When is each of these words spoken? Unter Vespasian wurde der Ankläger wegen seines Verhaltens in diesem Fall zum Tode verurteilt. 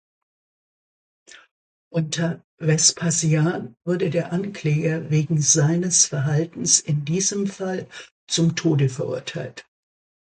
Unter 1.93 2.43
Vespasian 2.57 3.75
wurde 3.85 4.09
der 4.09 4.33
Ankläger 4.33 5.11
wegen 5.11 5.39
seines 5.39 6.07
Verhaltens 6.07 6.79
in 6.79 7.05
diesem 7.05 7.45
Fall 7.45 7.87
zum 8.27 8.55
Tode 8.55 8.89
verurteilt. 8.89 9.63